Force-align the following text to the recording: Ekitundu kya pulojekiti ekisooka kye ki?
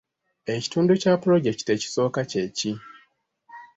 Ekitundu 0.55 0.93
kya 1.01 1.13
pulojekiti 1.21 1.69
ekisooka 1.75 2.21
kye 2.31 2.43
ki? 2.57 2.71